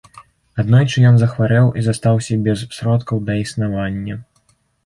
Аднойчы 0.63 1.03
ён 1.09 1.19
захварэў 1.25 1.69
і 1.81 1.85
застаўся 1.89 2.39
без 2.47 2.65
сродкаў 2.79 3.23
да 3.29 3.37
існавання. 3.45 4.19